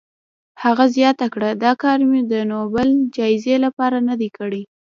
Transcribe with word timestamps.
هغه 0.63 0.85
زیاته 0.95 1.25
کړه، 1.33 1.49
دا 1.63 1.71
کار 1.83 1.99
مې 2.09 2.21
د 2.31 2.33
نوبل 2.51 2.89
جایزې 3.15 3.55
لپاره 3.65 3.97
نه 4.07 4.15
دی 4.19 4.29
کړی. 4.37 4.61